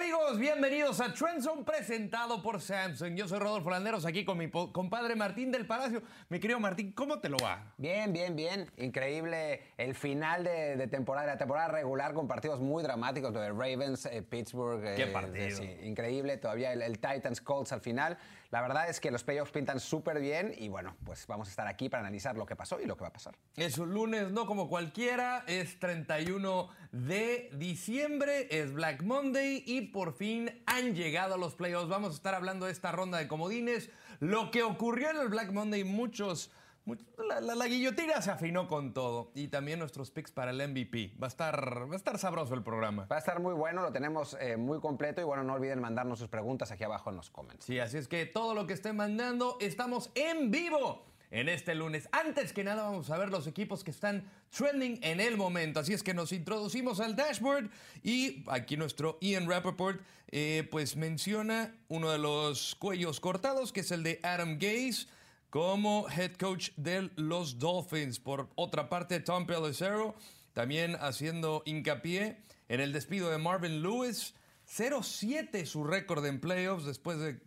[0.00, 0.38] amigos?
[0.38, 3.16] Bienvenidos a Trendzone presentado por Samsung.
[3.16, 6.02] Yo soy Rodolfo Landeros aquí con mi compadre Martín del Palacio.
[6.30, 7.74] Mi querido Martín, ¿cómo te lo va?
[7.76, 8.70] Bien, bien, bien.
[8.78, 13.40] Increíble el final de, de temporada, de la temporada regular con partidos muy dramáticos, lo
[13.42, 14.80] de Ravens, eh, Pittsburgh.
[14.80, 15.58] Qué eh, partido.
[15.58, 16.38] sí, increíble.
[16.38, 18.16] Todavía el, el Titans Colts al final.
[18.50, 21.68] La verdad es que los playoffs pintan súper bien y bueno, pues vamos a estar
[21.68, 23.36] aquí para analizar lo que pasó y lo que va a pasar.
[23.56, 30.14] Es un lunes, no como cualquiera, es 31 de diciembre, es Black Monday y por
[30.14, 31.88] fin han llegado los playoffs.
[31.88, 35.52] Vamos a estar hablando de esta ronda de comodines, lo que ocurrió en el Black
[35.52, 36.50] Monday, muchos...
[36.84, 40.56] muchos- La, la- la guillotina se afinó con todo y también nuestros picks para el
[40.68, 41.12] MVP.
[41.22, 43.06] Va a estar, va a estar sabroso el programa.
[43.10, 46.18] Va a estar muy bueno, lo tenemos eh, muy completo y bueno, no olviden mandarnos
[46.18, 47.64] sus preguntas aquí abajo en los comments.
[47.64, 52.08] Sí, así es que todo lo que estén mandando, estamos en vivo en este lunes.
[52.10, 55.78] Antes que nada vamos a ver los equipos que están trending en el momento.
[55.78, 57.70] Así es que nos introducimos al dashboard
[58.02, 60.00] y aquí nuestro Ian Rappaport
[60.32, 65.06] eh, pues menciona uno de los cuellos cortados que es el de Adam Gaze
[65.50, 68.18] como head coach de los Dolphins.
[68.18, 70.14] Por otra parte, Tom Pelissero
[70.52, 74.34] también haciendo hincapié en el despido de Marvin Lewis.
[74.66, 77.40] 0-7 su récord en playoffs después de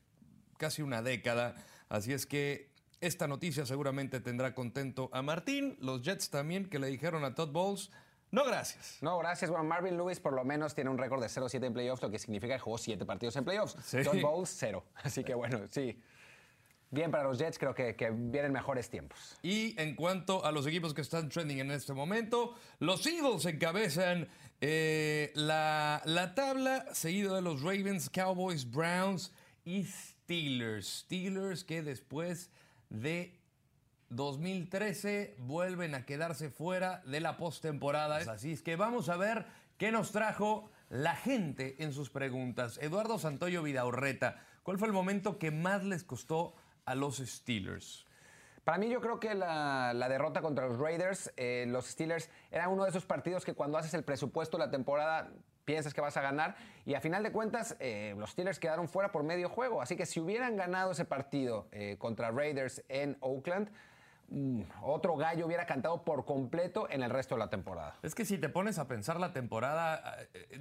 [0.58, 1.56] casi una década.
[1.88, 6.88] Así es que esta noticia seguramente tendrá contento a Martín, los Jets también que le
[6.88, 7.92] dijeron a Todd Bowles,
[8.32, 8.98] no gracias.
[9.02, 9.52] No, gracias.
[9.52, 12.18] Bueno, Marvin Lewis por lo menos tiene un récord de 0-7 en playoffs, lo que
[12.18, 13.78] significa que jugó 7 partidos en playoffs.
[13.86, 14.04] Sí.
[14.04, 14.84] Todd Bowles, 0.
[14.96, 16.02] Así que bueno, sí.
[16.94, 19.36] Bien para los Jets, creo que, que vienen mejores tiempos.
[19.42, 24.28] Y en cuanto a los equipos que están trending en este momento, los Eagles encabezan
[24.62, 29.34] eh, la, la tabla, seguido de los Ravens, Cowboys, Browns
[29.66, 31.00] y Steelers.
[31.00, 32.52] Steelers que después
[32.90, 33.42] de
[34.10, 38.18] 2013 vuelven a quedarse fuera de la postemporada.
[38.18, 39.48] Así es que vamos a ver
[39.80, 42.78] qué nos trajo la gente en sus preguntas.
[42.84, 46.54] Eduardo Santoyo Vidaurreta, ¿cuál fue el momento que más les costó
[46.86, 48.06] a los Steelers?
[48.64, 52.70] Para mí yo creo que la, la derrota contra los Raiders, eh, los Steelers, era
[52.70, 55.32] uno de esos partidos que cuando haces el presupuesto de la temporada
[55.66, 56.56] piensas que vas a ganar
[56.86, 59.82] y a final de cuentas eh, los Steelers quedaron fuera por medio juego.
[59.82, 63.70] Así que si hubieran ganado ese partido eh, contra Raiders en Oakland,
[64.30, 67.98] mm, otro gallo hubiera cantado por completo en el resto de la temporada.
[68.02, 70.18] Es que si te pones a pensar la temporada,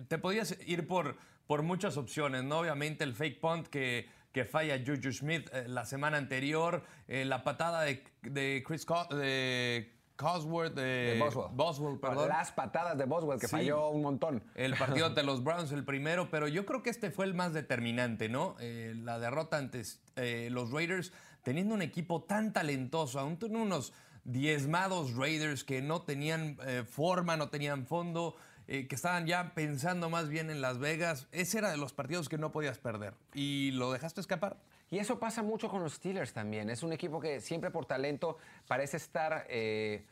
[0.09, 1.17] te podías ir por,
[1.47, 2.59] por muchas opciones, ¿no?
[2.59, 7.45] Obviamente el fake punt que, que falla Juju Smith eh, la semana anterior, eh, la
[7.45, 11.49] patada de, de Chris Co- de Cosworth, de, De Boswell.
[11.53, 12.29] Boswell, perdón.
[12.29, 13.53] Las patadas de Boswell, que Sí.
[13.57, 14.43] falló un montón.
[14.55, 17.53] El partido ante los Browns, el primero, pero yo creo que este fue el más
[17.53, 18.57] determinante, ¿no?
[18.61, 19.83] Eh, la derrota ante
[20.17, 23.93] eh, los Raiders, teniendo un equipo tan talentoso, aún unos
[24.25, 28.37] diezmados Raiders que no tenían eh, forma, no tenían fondo,
[28.73, 31.29] eh, que estaban ya pensando más bien en Las Vegas.
[31.31, 33.13] Ese era de los partidos que no podías perder.
[33.35, 34.57] ¿Y lo dejaste escapar?
[34.91, 36.71] Y eso pasa mucho con los Steelers también.
[36.71, 40.07] Es un equipo que siempre por talento parece estar, eh,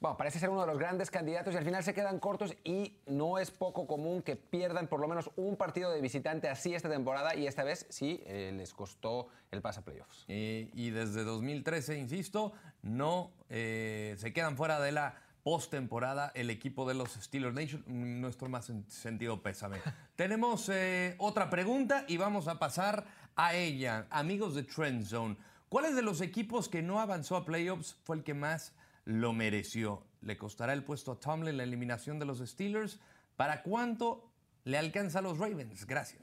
[0.00, 2.96] bueno, parece ser uno de los grandes candidatos y al final se quedan cortos y
[3.04, 6.88] no es poco común que pierdan por lo menos un partido de visitante así esta
[6.88, 10.24] temporada y esta vez sí eh, les costó el pase a playoffs.
[10.26, 15.25] Y desde 2013, insisto, no eh, se quedan fuera de la
[15.56, 17.84] postemporada el equipo de los Steelers Nation.
[18.20, 19.78] Nuestro más sen- sentido pésame.
[20.16, 23.04] Tenemos eh, otra pregunta y vamos a pasar
[23.36, 24.08] a ella.
[24.10, 25.36] Amigos de Trend Zone,
[25.68, 28.72] ¿cuáles de los equipos que no avanzó a playoffs fue el que más
[29.04, 30.02] lo mereció?
[30.20, 32.98] ¿Le costará el puesto a Tomlin la eliminación de los Steelers?
[33.36, 34.28] ¿Para cuánto
[34.64, 35.86] le alcanza a los Ravens?
[35.86, 36.22] Gracias.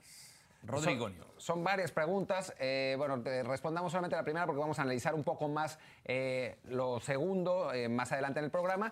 [0.66, 1.08] Rodrigo.
[1.10, 2.54] Son, son varias preguntas.
[2.58, 6.58] Eh, bueno, te respondamos solamente la primera porque vamos a analizar un poco más eh,
[6.66, 8.92] lo segundo eh, más adelante en el programa.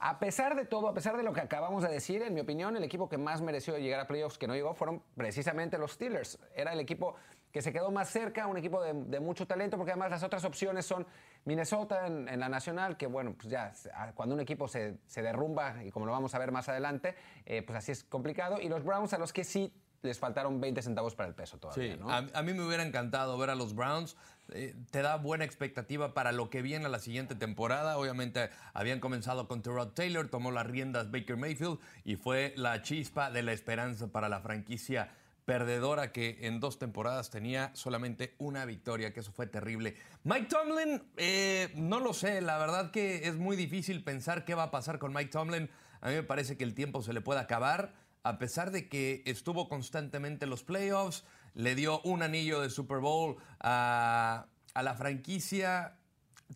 [0.00, 2.76] A pesar de todo, a pesar de lo que acabamos de decir, en mi opinión,
[2.76, 6.38] el equipo que más mereció llegar a playoffs que no llegó fueron precisamente los Steelers.
[6.54, 7.16] Era el equipo
[7.50, 10.86] que se quedó más cerca, un equipo de, mucho talento, porque además las otras opciones
[10.86, 11.04] son
[11.44, 13.72] Minnesota en, la Nacional, que bueno, pues ya
[14.14, 17.62] cuando un equipo se, se derrumba, y como lo vamos a ver más adelante, eh,
[17.62, 18.60] pues así es complicado.
[18.60, 19.72] Y los Browns, a los que sí
[20.02, 22.10] les faltaron 20 centavos para el peso todavía, Sí, ¿no?
[22.10, 24.16] a, a mí me hubiera encantado ver a los Browns.
[24.52, 27.98] Eh, te da buena expectativa para lo que viene a la siguiente temporada.
[27.98, 33.30] Obviamente habían comenzado con Terrell Taylor, tomó las riendas Baker Mayfield y fue la chispa
[33.30, 35.10] de la esperanza para la franquicia
[35.44, 39.96] perdedora que en dos temporadas tenía solamente una victoria, que eso fue terrible.
[40.24, 44.64] Mike Tomlin, eh, no lo sé, la verdad que es muy difícil pensar qué va
[44.64, 45.70] a pasar con Mike Tomlin.
[46.02, 49.22] A mí me parece que el tiempo se le puede acabar a pesar de que
[49.26, 51.24] estuvo constantemente en los playoffs,
[51.54, 55.96] le dio un anillo de Super Bowl a, a la franquicia,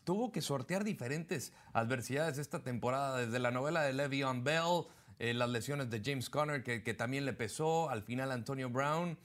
[0.04, 4.84] tuvo que sortear diferentes adversidades esta temporada, desde la novela de Le'Veon Bell,
[5.18, 9.18] eh, las lesiones de James Conner, que, que también le pesó, al final Antonio Brown.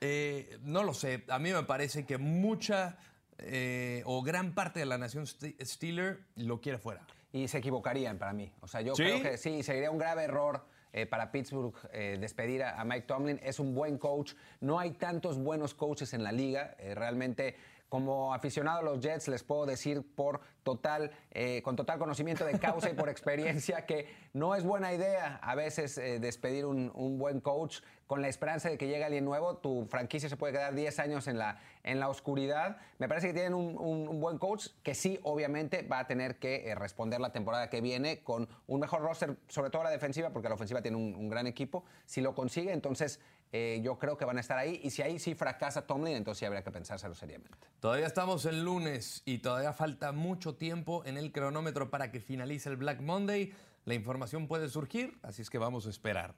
[0.00, 2.98] Eh, no lo sé, a mí me parece que mucha
[3.38, 7.02] eh, o gran parte de la nación Ste- Steeler lo quiere fuera.
[7.32, 8.50] Y se equivocarían para mí.
[8.60, 9.02] O sea, yo ¿Sí?
[9.02, 13.40] creo que sí, sería un grave error eh, para Pittsburgh eh, despedir a, Mike Tomlin.
[13.42, 14.34] Es un buen coach.
[14.60, 16.74] No hay tantos buenos coaches en la liga.
[16.78, 17.56] Eh, realmente,
[17.88, 21.10] como aficionado a los Jets, les puedo decir por total,
[21.62, 25.96] con total conocimiento de causa y por experiencia que no es buena idea a veces
[26.20, 29.58] despedir un, un buen coach con la esperanza de que llegue alguien nuevo.
[29.58, 32.78] Tu franquicia se puede quedar 10 años en la, en la oscuridad.
[32.98, 36.74] Me parece que tienen un, buen coach que sí, obviamente, va a tener que eh,
[36.74, 40.54] responder la temporada que viene con un mejor roster, sobre todo la defensiva, porque la
[40.54, 41.84] ofensiva tiene un, gran equipo.
[42.06, 43.20] Si lo consigue, entonces
[43.52, 44.80] eh, yo creo que van a estar ahí.
[44.82, 47.58] Y si ahí sí fracasa Tomlin, entonces sí habría que pensárselo seriamente.
[47.78, 52.70] Todavía estamos en lunes y todavía falta mucho tiempo en el cronómetro para que finalice
[52.70, 53.52] el Black Monday.
[53.84, 56.34] La información puede surgir, así es que vamos a esperar.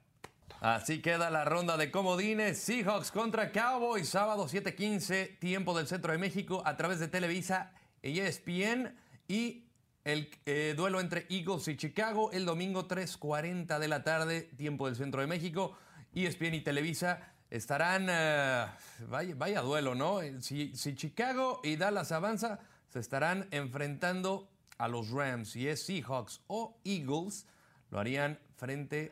[0.59, 2.59] Así queda la ronda de comodines.
[2.59, 7.71] Seahawks contra Cowboys, sábado 7:15, tiempo del centro de México, a través de Televisa
[8.03, 8.95] y ESPN.
[9.27, 9.65] Y
[10.03, 14.95] el eh, duelo entre Eagles y Chicago, el domingo 3:40 de la tarde, tiempo del
[14.95, 15.77] centro de México.
[16.13, 18.07] ESPN y Televisa estarán.
[18.09, 18.65] eh,
[19.07, 20.21] vaya, duelo, ¿no?
[20.21, 22.59] Eh, Si, si Chicago y Dallas avanza,
[22.89, 24.47] se estarán enfrentando
[24.77, 25.51] a los Rams.
[25.51, 27.47] Si es Seahawks o Eagles,
[27.89, 29.11] lo harían frente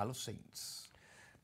[0.00, 0.92] a los Saints.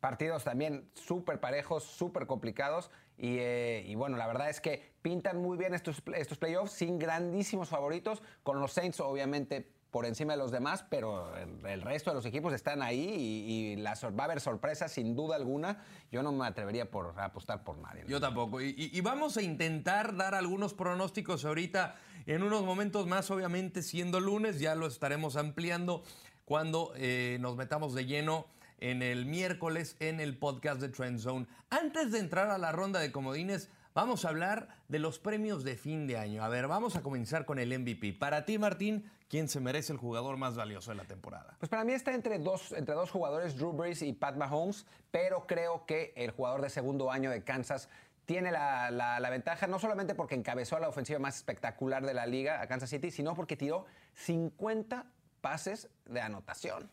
[0.01, 2.91] Partidos también súper parejos, súper complicados.
[3.17, 6.99] Y, eh, y bueno, la verdad es que pintan muy bien estos, estos playoffs sin
[6.99, 12.11] grandísimos favoritos, con los Saints obviamente por encima de los demás, pero el, el resto
[12.11, 15.85] de los equipos están ahí y, y la va a haber sorpresas sin duda alguna.
[16.11, 18.03] Yo no me atrevería por, a apostar por nadie.
[18.09, 18.61] Yo tampoco.
[18.61, 21.95] Y, y- y vamos a intentar dar algunos pronósticos ahorita
[22.27, 26.03] en unos momentos más, obviamente siendo lunes, ya lo estaremos ampliando
[26.45, 28.47] cuando eh, nos metamos de lleno
[28.79, 31.47] en el miércoles en el podcast de Trend Zone.
[31.71, 35.77] Antes de entrar a la ronda de comodines, vamos a hablar de los premios de
[35.77, 36.45] fin de año.
[36.45, 38.13] A ver, vamos a comenzar con el MVP.
[38.15, 41.57] Para ti, Martín, ¿quién se merece el jugador más valioso de la temporada?
[41.61, 45.47] Pues para mí está entre dos, entre dos jugadores, Drew Brees y Pat Mahomes, pero
[45.47, 47.89] creo que el jugador de segundo año de Kansas
[48.27, 52.27] tiene la, la- la ventaja, no solamente porque encabezó la ofensiva más espectacular de la
[52.27, 55.07] liga, a Kansas City, sino porque tiró 50
[55.45, 56.91] pases de anotación.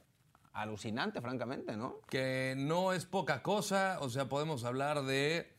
[0.51, 2.01] Alucinante, francamente, ¿no?
[2.09, 3.97] que no es poca cosa.
[4.01, 5.49] O sea, podemos hablar de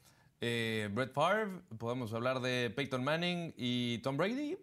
[0.43, 4.59] eh, Brett Favre, podemos hablar de Peyton Manning y Tom Brady.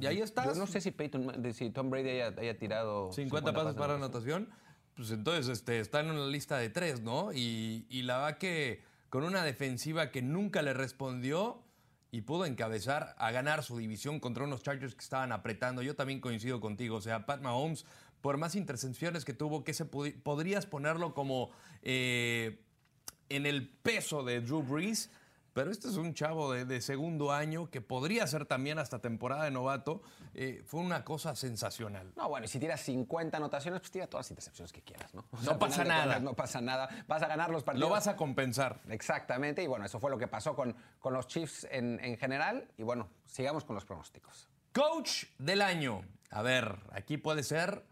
[0.00, 0.46] Y ahí estás.
[0.46, 3.94] Yo no sé si, Peyton, si Tom Brady haya, haya tirado 50 pasos de para
[3.96, 4.42] anotación.
[4.44, 4.62] anotación.
[4.94, 7.32] Pues entonces este, está en una lista de tres, ¿no?
[7.32, 11.61] Y, y la va que con una defensiva que nunca le respondió
[12.14, 15.80] y pudo encabezar a ganar su división contra unos Chargers que estaban apretando.
[15.80, 16.96] Yo también coincido contigo.
[16.96, 17.86] O sea, Pat Mahomes,
[18.20, 21.50] por más intercepciones que tuvo, que se podrías ponerlo como
[21.82, 22.60] eh,
[23.30, 25.10] en el peso de Drew Brees.
[25.52, 29.44] Pero este es un chavo de, de segundo año que podría ser también hasta temporada
[29.44, 30.02] de novato.
[30.34, 32.12] Eh, fue una cosa sensacional.
[32.16, 35.26] No, bueno, y si tiras 50 anotaciones, pues tira todas las intercepciones que quieras, ¿no?
[35.30, 36.02] O No pasa nada.
[36.04, 36.88] cuentas, No pasa nada.
[37.06, 37.88] Vas a ganar los partidos.
[37.88, 38.80] Lo vas a compensar.
[38.88, 42.68] Exactamente, y bueno, eso fue lo que pasó con, con los Chiefs en, en general.
[42.78, 44.48] Y bueno, sigamos con los pronósticos.
[44.72, 46.02] Coach del año.
[46.30, 47.84] A ver, aquí puede ser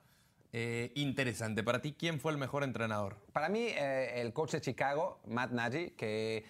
[0.53, 1.63] eh, interesante.
[1.63, 3.19] Para ti, ¿quién fue el mejor entrenador?
[3.33, 6.45] Para mí, eh, el coach de Chicago, Matt Nagy, que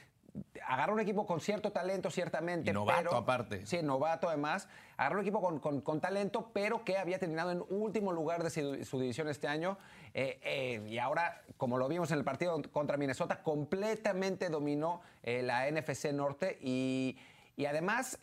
[0.73, 2.71] agarró un equipo con cierto talento, ciertamente.
[2.71, 3.67] Y novato, pero- aparte.
[3.67, 4.69] Sí, novato además.
[4.97, 8.51] Agarró un equipo con, con- con talento, pero que había terminado en último lugar de
[8.51, 9.79] su, su división este año.
[10.15, 15.43] Eh, eh, y ahora, como lo vimos en el partido contra Minnesota, completamente dominó eh,
[15.43, 17.19] la NFC Norte y,
[17.57, 18.19] y además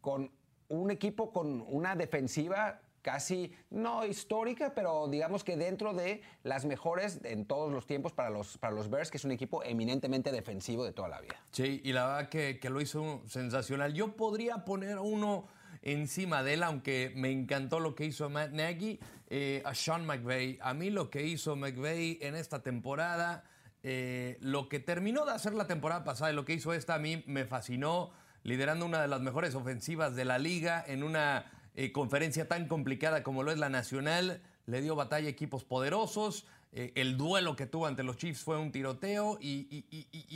[0.00, 0.30] con
[0.68, 7.20] un equipo con una defensiva casi no histórica, pero digamos que dentro de las mejores
[7.22, 10.84] en todos los tiempos para los, para los Bears, que es un equipo eminentemente defensivo
[10.84, 11.36] de toda la vida.
[11.52, 13.94] Sí, y la verdad que, que lo hizo sensacional.
[13.94, 15.46] Yo podría poner uno
[15.82, 18.98] encima de él, aunque me encantó lo que hizo Matt Nagy,
[19.28, 20.58] eh, a Sean McVay.
[20.60, 23.44] A mí lo que hizo McVay en esta temporada,
[23.84, 26.98] eh, lo que terminó de hacer la temporada pasada y lo que hizo esta, a
[26.98, 28.10] mí me fascinó,
[28.42, 33.22] liderando una de las mejores ofensivas de la liga en una eh, conferencia tan complicada
[33.22, 34.42] como lo es la nacional.
[34.66, 36.46] Le dio batalla a equipos poderosos.
[36.72, 39.84] Eh, el duelo que tuvo ante los Chiefs fue un tiroteo y,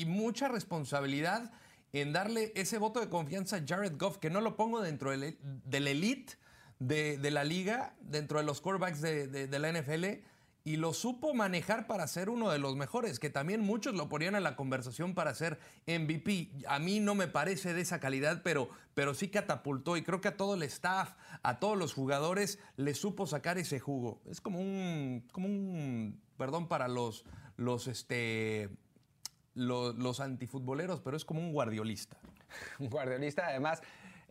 [0.06, 1.50] mucha responsabilidad
[1.92, 5.36] en darle ese voto de confianza a Jared Goff, que no lo pongo dentro del,
[5.72, 6.34] elite
[6.78, 10.22] de, la liga, dentro de los quarterbacks de la NFL.
[10.64, 14.34] Y lo supo manejar para ser uno de los mejores, que también muchos lo ponían
[14.34, 16.50] en la conversación para ser MVP.
[16.68, 20.28] A mí no me parece de esa calidad, pero, pero sí catapultó y creo que
[20.28, 24.20] a todo el staff, a todos los jugadores, le supo sacar ese jugo.
[24.26, 27.24] Es como un, como un, perdón para los,
[27.56, 28.68] los, este,
[29.54, 32.18] los, los antifutboleros, pero es como un guardiolista.
[32.80, 33.80] Un guardiolista, además,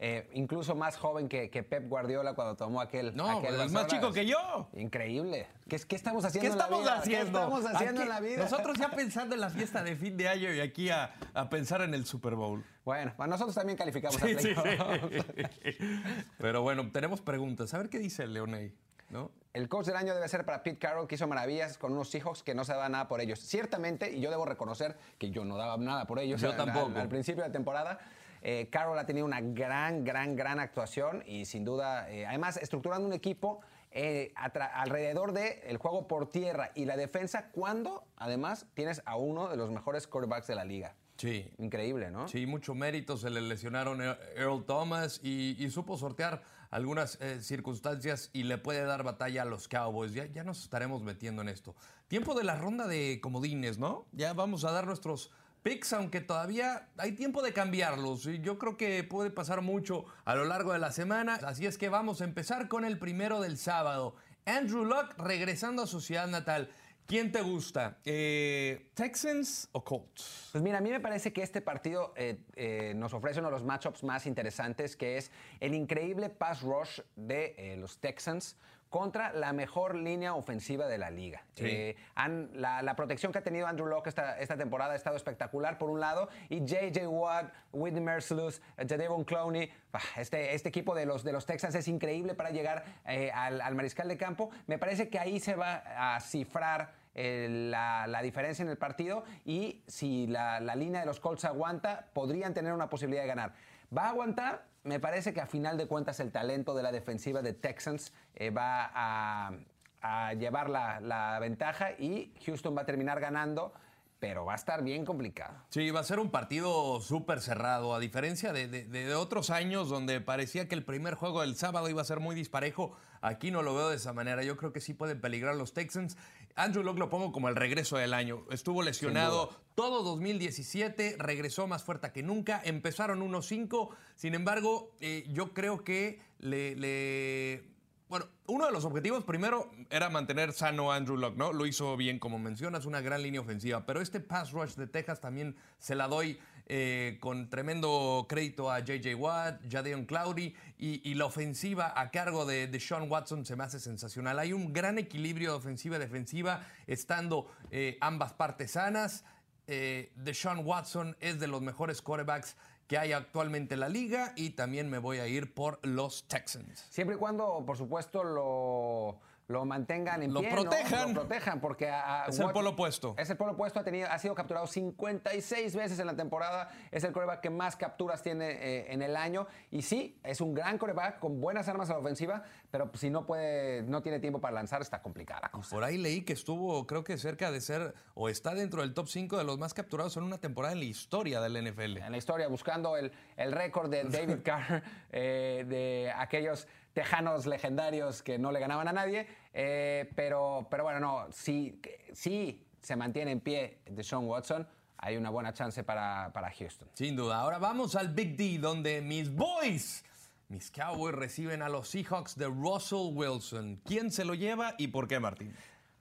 [0.01, 3.13] eh, incluso más joven que, que, Pep Guardiola cuando tomó aquel.
[3.17, 4.69] No, aquel es más chico que yo.
[4.73, 5.45] Increíble.
[5.67, 6.99] ¿Qué, qué estamos haciendo ¿Qué estamos en la vida?
[7.01, 7.25] haciendo?
[7.39, 8.37] ¿Qué estamos haciendo en la vida?
[8.43, 11.81] Nosotros ya pensando en la fiesta de fin de año y aquí a, a pensar
[11.81, 12.63] en el Super Bowl.
[12.85, 15.77] Bueno, nosotros también calificamos Sí, a sí, sí.
[16.37, 17.73] Pero bueno, tenemos preguntas.
[17.73, 18.73] A ver qué dice Leoney,
[19.09, 19.31] ¿no?
[19.53, 22.43] El coach del año debe ser para Pete Carroll, que hizo maravillas con unos Seahawks
[22.43, 23.39] que no se daba nada por ellos.
[23.39, 26.87] Ciertamente, y yo debo reconocer que yo no daba nada por ellos Yo al- tampoco.
[26.87, 27.99] Al, al principio de temporada.
[28.41, 33.07] Eh, Carroll ha tenido una gran, gran, gran actuación y sin duda, eh, además, estructurando
[33.07, 39.15] un equipo eh, alrededor del juego por tierra y la defensa, cuando además tienes a
[39.15, 40.95] uno de los mejores quarterbacks de la liga.
[41.17, 41.51] Sí.
[41.57, 42.29] Increíble, ¿no?
[42.29, 43.17] Sí, mucho mérito.
[43.17, 46.41] Se le lesionaron a Earl Thomas y, y supo sortear
[46.71, 50.13] algunas eh, circunstancias y le puede dar batalla a los Cowboys.
[50.13, 51.75] Ya, ya nos estaremos metiendo en esto.
[52.07, 54.05] Tiempo de la ronda de comodines, ¿no?
[54.13, 55.31] Ya vamos a dar nuestros
[55.63, 58.25] picks, aunque todavía hay tiempo de cambiarlos.
[58.25, 61.35] Y yo creo que puede pasar mucho a lo largo de la semana.
[61.35, 64.15] Así es que vamos a empezar con el primero del sábado.
[64.45, 66.69] Andrew Luck regresando a su ciudad natal.
[67.09, 67.97] ¿Quién te gusta?
[68.05, 70.49] Eh, ¿Texans o Colts?
[70.51, 73.53] Pues mira, a mí me parece que este partido eh, eh, nos ofrece uno de
[73.53, 78.57] los matchups más interesantes, que es el increíble pass rush de los Texans
[78.89, 81.43] contra la mejor línea ofensiva de la liga.
[81.55, 81.65] Sí.
[81.67, 85.15] Eh, han- la, la protección que ha tenido Andrew Locke esta, esta temporada ha estado
[85.15, 87.07] espectacular, por un lado, y J.J.
[87.07, 89.71] Watt, Whitney Mercilus, Jadevon Clowney,
[90.17, 93.75] este, este equipo de los, de los Texans es increíble para llegar eh, al, al
[93.75, 94.49] mariscal de campo.
[94.67, 99.23] Me parece que ahí se va a cifrar eh, la, la diferencia en el partido
[99.45, 103.53] y si la, la línea de los Colts aguanta, podrían tener una posibilidad de ganar.
[103.95, 104.68] ¿Va a aguantar?
[104.83, 108.49] Me parece que a final de cuentas el talento de la defensiva de Texans eh,
[108.49, 113.73] va a, llevar la, ventaja y Houston va a terminar ganando,
[114.19, 115.53] pero va a estar bien complicado.
[115.69, 120.69] Sí, va a ser un partido súper cerrado, a diferencia de otros años donde parecía
[120.69, 122.95] que el primer juego del sábado iba a ser muy disparejo.
[123.21, 124.43] Aquí no lo veo de esa manera.
[124.43, 126.17] Yo creo que sí pueden peligrar los Texans.
[126.55, 128.45] Andrew Locke lo pongo como el regreso del año.
[128.51, 132.61] Estuvo lesionado todo 2017, regresó más fuerte que nunca.
[132.63, 133.89] Empezaron 1-5.
[134.15, 137.63] Sin embargo, eh, yo creo que le- le
[138.09, 141.53] bueno, uno de los objetivos primero era mantener sano a Andrew Luck, ¿no?
[141.53, 143.85] Lo hizo bien, como mencionas, una gran línea ofensiva.
[143.85, 146.39] Pero este pass rush de Texas también se la doy
[146.71, 149.15] eh, con tremendo crédito a J.J.
[149.15, 153.79] Watt, Jadeon Cloudy y, la ofensiva a cargo de, de Sean Watson se me hace
[153.79, 154.37] sensacional.
[154.37, 159.25] Hay un gran equilibrio de ofensiva y defensiva estando eh, ambas partes sanas.
[159.65, 162.55] Eh, Deshaun Watson es de los mejores quarterbacks
[162.87, 166.85] que hay actualmente en la liga y también me voy a ir por los Texans.
[166.89, 170.61] Siempre y cuando, por supuesto, lo, lo mantengan en Lo pie, ¿no?
[170.61, 171.13] protejan.
[171.13, 171.89] Lo protejan, porque...
[171.89, 173.15] a- a Es el polo opuesto.
[173.17, 177.03] Es el polo opuesto, ha, tenido, ha sido capturado 56 veces en la temporada, es
[177.03, 180.77] el coreback que más capturas tiene eh, en el año, y sí, es un gran
[180.77, 184.53] coreback con buenas armas a la ofensiva, pero si no puede, no tiene tiempo para
[184.53, 185.71] lanzar, está complicada la cosa.
[185.71, 189.07] Por ahí leí que estuvo, creo que cerca de ser, o está dentro del top
[189.07, 191.97] 5 de los más capturados en una temporada en la historia del NFL.
[191.97, 198.23] En la historia, buscando el, el récord de David Carr, eh, de aquellos tejanos legendarios
[198.23, 201.81] que no le ganaban a nadie, eh, pero, pero bueno, no, si,
[202.13, 204.67] si se mantiene en pie de Sean Watson,
[204.97, 206.89] hay una buena chance para, para Houston.
[206.93, 207.39] Sin duda.
[207.39, 210.03] Ahora vamos al Big D, donde mis boys,
[210.49, 213.81] mis Cowboys, reciben a los Seahawks de Russell Wilson.
[213.85, 215.55] ¿Quién se lo lleva y por qué, Martín?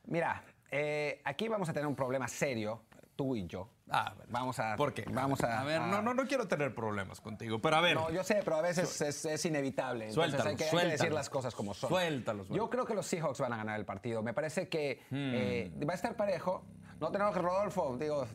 [0.06, 2.82] Mira, eh, aquí vamos a tener un problema serio,
[3.14, 3.68] tú y yo.
[3.90, 4.30] Ah, bueno.
[4.32, 4.76] Vamos a.
[4.76, 5.04] ¿Por qué?
[5.10, 5.60] Vamos a.
[5.60, 7.94] A ver, no, no, no quiero tener problemas contigo, pero a ver.
[7.96, 10.08] No, yo sé, pero a veces es, es inevitable.
[10.08, 11.88] Entonces hay que, hay que decir las cosas como son.
[11.90, 14.22] Suéltalos, Yo creo que los Seahawks van a ganar el partido.
[14.22, 15.30] Me parece que Hmm.
[15.34, 16.64] eh, va a estar parejo.
[17.00, 18.26] No tenemos que Rodolfo, digo.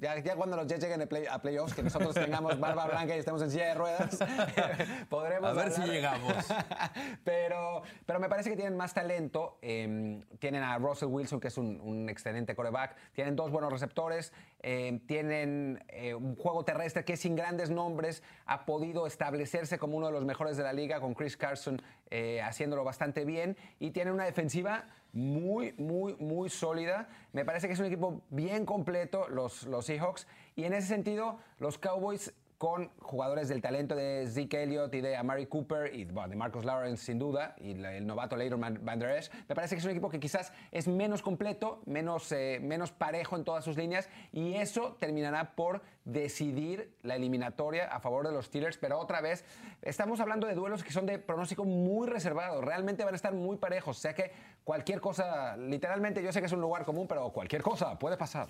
[0.00, 3.14] Ya, ya cuando los Jets lleguen a, play- a playoffs, que nosotros tengamos barba blanca
[3.14, 4.18] y estemos en silla de ruedas,
[5.08, 6.32] podremos A ver si llegamos.
[7.24, 9.58] pero, pero me parece que tienen más talento.
[9.62, 12.96] eh, tienen a Russell Wilson, que es un, un excelente coreback.
[13.12, 14.32] Tienen dos buenos receptores.
[14.62, 20.06] eh, tienen eh, un juego terrestre que sin grandes nombres ha podido establecerse como uno
[20.06, 21.80] de los mejores de la liga, con Chris Carson
[22.10, 23.56] eh, haciéndolo bastante bien.
[23.78, 27.08] Y tienen una defensiva muy, muy, muy sólida.
[27.32, 30.26] Me parece que es un equipo bien completo, los, los Seahawks.
[30.56, 35.16] Y en ese sentido, los Cowboys con jugadores del talento de Zeke Elliott y de
[35.16, 39.32] Amari Cooper y de Marcus Lawrence sin duda y el novato Leighton Van Der Esch.
[39.48, 43.36] Me parece que es un equipo que quizás es menos completo, menos, eh, menos parejo
[43.36, 48.44] en todas sus líneas y eso terminará por decidir la eliminatoria a favor de los
[48.44, 49.42] Steelers, pero otra vez
[49.80, 53.56] estamos hablando de duelos que son de pronóstico muy reservado, realmente van a estar muy
[53.56, 54.32] parejos, o sea que
[54.64, 58.48] cualquier cosa, literalmente yo sé que es un lugar común, pero cualquier cosa puede pasar.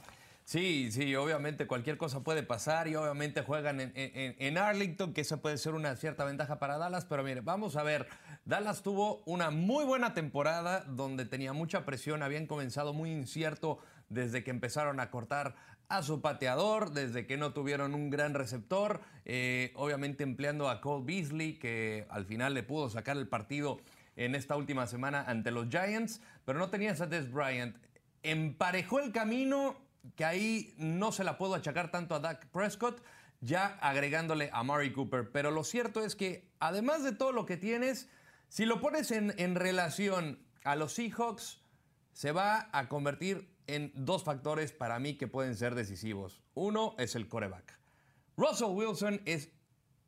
[0.50, 5.56] Sí, sí, obviamente cualquier cosa puede pasar y obviamente juegan en, Arlington, que eso puede
[5.58, 8.08] ser una cierta ventaja para Dallas, pero mire, vamos a ver,
[8.44, 13.78] Dallas tuvo una muy buena temporada donde tenía mucha presión, habían comenzado muy incierto
[14.08, 15.54] desde que empezaron a cortar
[15.88, 21.04] a su pateador, desde que no tuvieron un gran receptor, eh, obviamente empleando a Cole
[21.04, 23.80] Beasley, que al final le pudo sacar el partido
[24.16, 27.76] en esta última semana ante los Giants, pero no tenías a Des Bryant.
[28.24, 29.76] Emparejó el camino
[30.16, 33.02] que ahí no se la puedo achacar tanto a Dak Prescott,
[33.40, 35.30] ya agregándole a Murray Cooper.
[35.30, 38.08] Pero lo cierto es que, además de todo lo que tienes,
[38.48, 41.62] si lo pones en, relación a los Seahawks,
[42.12, 46.42] se va a convertir en dos factores para mí que pueden ser decisivos.
[46.54, 47.78] Uno es el coreback.
[48.36, 49.50] Russell Wilson es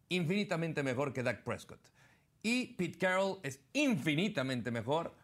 [0.09, 1.81] infinitamente mejor que Dak Prescott.
[2.43, 5.15] Y Pete Carroll es infinitamente mejor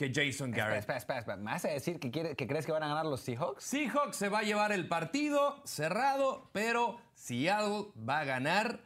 [0.00, 0.78] que Jason Garrett.
[0.78, 1.36] Espera, espera, espera.
[1.36, 3.62] ¿Me vas a decir que, que crees que van a ganar los Seahawks?
[3.62, 8.80] Seahawks se va a llevar el partido cerrado, pero Seattle va a ganar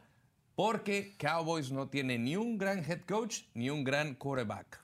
[0.55, 4.81] porque Cowboys no tiene ni un gran head coach ni un gran quarterback.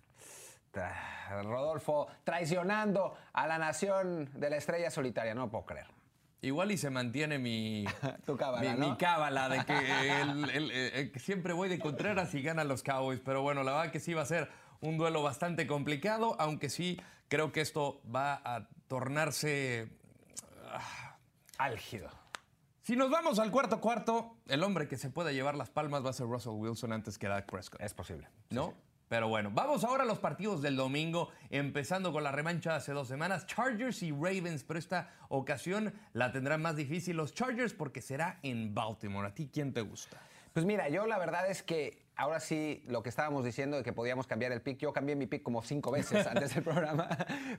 [1.44, 5.88] Rodolfo, traicionando a la nación de la estrella solitaria, no puedo creer.
[6.44, 7.86] Igual y se mantiene mi,
[8.26, 9.66] tu cábala, mi, cábala de
[11.12, 13.20] que siempre voy de Contreras y ganan los Cowboys.
[13.20, 14.50] Pero bueno, la verdad que sí va a ser
[14.82, 19.90] un duelo bastante complicado, aunque sí creo que esto va a tornarse
[20.68, 21.18] ah,
[21.58, 22.10] álgido.
[22.82, 26.10] Si nos vamos al cuarto cuarto, el hombre que se puede llevar las palmas va
[26.10, 27.80] a ser Russell Wilson antes que Dak Prescott.
[27.80, 28.28] Es posible.
[28.50, 28.74] ¿No?
[29.08, 32.94] Pero bueno, vamos ahora a los partidos del domingo, empezando con la remancha de hace
[32.94, 38.02] dos semanas, Chargers y Ravens, pero esta ocasión la tendrán más difícil los Chargers porque
[38.02, 39.28] será en Baltimore.
[39.28, 40.18] ¿A ti quién te gusta?
[40.54, 43.94] Pues mira, yo la verdad es que ahora sí, lo que estábamos diciendo de que
[43.94, 47.10] podíamos cambiar el pick, yo cambié mi pick como cinco veces antes del programa,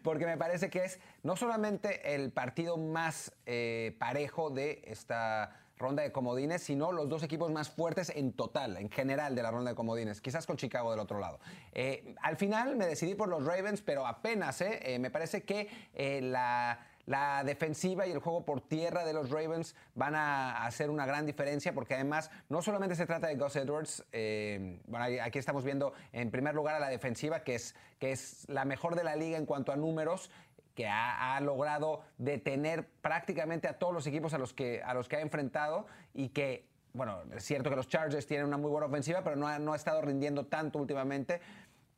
[0.04, 6.04] porque me parece que es no solamente el partido más eh, parejo de esta ronda
[6.04, 9.72] de comodines, sino los dos equipos más fuertes en total, en general de la ronda
[9.72, 11.40] de comodines, quizás con Chicago del otro lado.
[11.72, 16.78] Eh, al final me decidí por los Ravens, pero apenas, eh, me parece que la
[17.06, 21.26] la defensiva y el juego por tierra de los Ravens van a hacer una gran
[21.26, 25.94] diferencia porque además no solamente se trata de Gus Edwards, eh, bueno, aquí estamos viendo
[26.12, 29.36] en primer lugar a la defensiva que es, que es la mejor de la liga
[29.36, 30.30] en cuanto a números
[30.74, 35.16] que ha, logrado detener prácticamente a todos los equipos a los que, a los que
[35.16, 39.24] ha enfrentado y que bueno, es cierto que los Chargers tienen una muy buena ofensiva,
[39.24, 41.40] pero no no ha estado rindiendo tanto últimamente.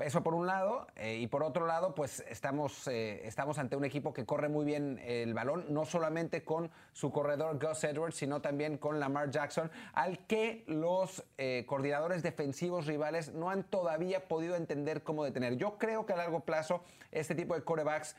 [0.00, 3.84] Eso por un lado, eh, y por otro lado, pues estamos, eh, estamos ante un
[3.84, 8.40] equipo que corre muy bien el balón, no solamente con su corredor Gus Edwards, sino
[8.40, 14.56] también con Lamar Jackson, al que los eh, coordinadores defensivos rivales no han todavía podido
[14.56, 15.56] entender cómo detener.
[15.58, 18.16] Yo creo que a largo plazo este tipo de corebacks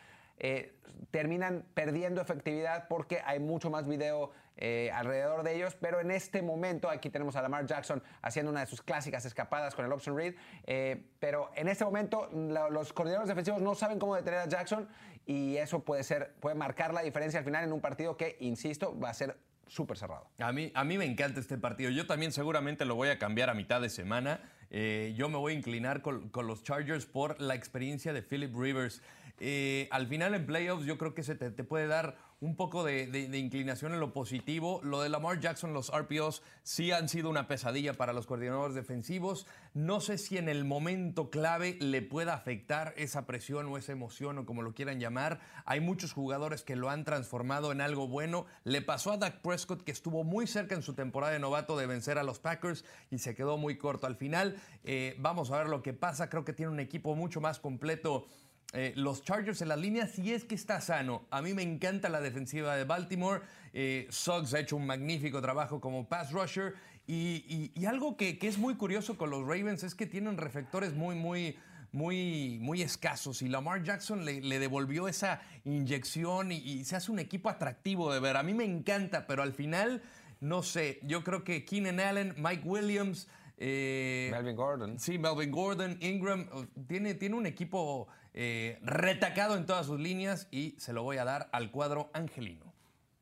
[1.11, 6.41] terminan perdiendo efectividad porque hay mucho más video eh, alrededor de ellos, pero en este
[6.41, 10.15] momento aquí tenemos a Lamar Jackson haciendo una de sus clásicas escapadas con el option
[10.15, 10.33] read,
[10.65, 14.87] eh, pero en este momento los coordinadores defensivos no saben cómo detener a Jackson
[15.25, 18.97] y eso puede ser puede marcar la diferencia al final en un partido que, insisto,
[18.97, 19.37] va a ser
[19.67, 20.29] súper cerrado.
[20.39, 21.89] A mí, a mí me encanta este partido.
[21.89, 24.39] Yo también seguramente lo voy a cambiar a mitad de semana.
[24.69, 29.01] yo me voy a inclinar con, con, los Chargers por la experiencia de Philip Rivers.
[29.39, 33.27] Eh, al final en playoffs yo creo que se te, puede dar un poco de,
[33.37, 34.79] inclinación en lo positivo.
[34.83, 39.47] Lo de Lamar Jackson, los RPOs sí han sido una pesadilla para los coordinadores defensivos.
[39.73, 44.37] No sé si en el momento clave le pueda afectar esa presión o esa emoción
[44.37, 45.39] o como lo quieran llamar.
[45.65, 48.45] Hay muchos jugadores que lo han transformado en algo bueno.
[48.63, 51.87] Le pasó a Dak Prescott que estuvo muy cerca en su temporada de novato de
[51.87, 54.05] vencer a los Packers y se quedó muy corto.
[54.05, 56.29] Al final eh, vamos a ver lo que pasa.
[56.29, 58.27] Creo que tiene un equipo mucho más completo
[58.75, 61.25] eh, los Chargers en la línea, si es que está sano.
[61.31, 63.41] A mí me encanta la defensiva de Baltimore.
[63.73, 66.73] Eh, Suggs ha hecho un magnífico trabajo como pass rusher.
[67.07, 71.57] Y, algo que, es muy curioso con los Ravens es que tienen reflectores muy, muy,
[71.91, 73.41] muy, muy escasos.
[73.41, 78.35] Y Lamar Jackson le, devolvió esa inyección y, se hace un equipo atractivo de ver.
[78.35, 80.01] A mí me encanta, pero al final,
[80.41, 83.29] no sé, yo creo que Keenan Allen, Mike Williams.
[83.57, 84.99] Eh, Melvin Gordon.
[84.99, 86.49] Sí, Melvin Gordon, Ingram.
[86.87, 91.23] Tiene, tiene un equipo eh, retacado en todas sus líneas y se lo voy a
[91.23, 92.73] dar al cuadro angelino.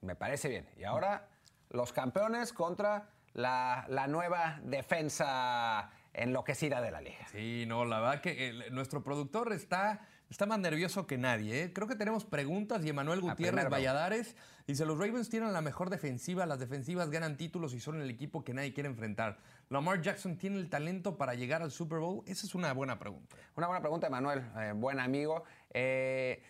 [0.01, 0.67] Me parece bien.
[0.75, 1.29] Y ahora
[1.69, 7.27] los campeones contra la, la nueva defensa enloquecida de la liga.
[7.31, 11.63] Sí, no, la verdad que nuestro productor está, está más nervioso que nadie.
[11.63, 11.73] ¿eh?
[11.73, 16.47] Creo que tenemos preguntas y Emanuel Gutiérrez Valladares dice, los Ravens tienen la mejor defensiva,
[16.47, 19.37] las defensivas ganan títulos y son el equipo que nadie quiere enfrentar.
[19.69, 22.23] ¿Lamar Jackson tiene el talento para llegar al Super Bowl?
[22.25, 23.35] Esa es una buena pregunta.
[23.55, 25.43] Una buena pregunta, Emanuel, eh, buen amigo.
[25.69, 26.41] Eh,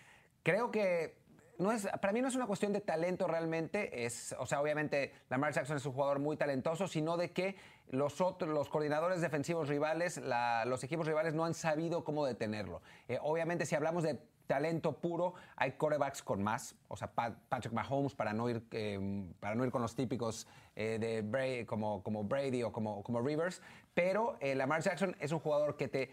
[0.44, 1.18] creo que
[1.58, 5.14] no es, para mí no es una cuestión de talento realmente, es, o sea, obviamente
[5.30, 7.58] Lamar Jackson es un jugador muy talentoso, sino de que
[7.94, 10.20] los otros, los coordinadores defensivos rivales,
[10.66, 12.82] los equipos rivales no han sabido cómo detenerlo.
[13.08, 18.16] Eh, obviamente, si hablamos de talento puro, hay corebacks con más, o sea, Patrick Mahomes
[18.16, 22.24] para no ir, eh, para no ir con los típicos eh, de Brady, como, como
[22.24, 23.62] Brady o como, como Rivers,
[23.94, 26.10] pero Lamar Jackson es un jugador que te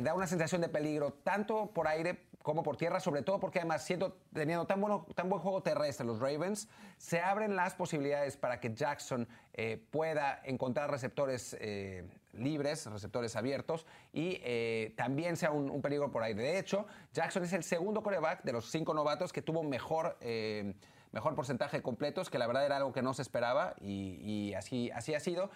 [0.00, 3.84] da una sensación de peligro tanto por aire como por tierra, sobre todo porque además
[4.32, 8.72] teniendo tan, bueno, tan buen juego terrestre los Ravens, se abren las posibilidades para que
[8.72, 16.12] Jackson eh, pueda encontrar receptores eh, libres, receptores abiertos y eh, también sea un, peligro
[16.12, 16.40] por aire.
[16.40, 20.16] De hecho, Jackson es el segundo coreback de los cinco novatos que tuvo mejor
[21.10, 24.90] mejor porcentaje completos, que la verdad era algo que no se esperaba y, y así,
[24.92, 25.50] así ha sido.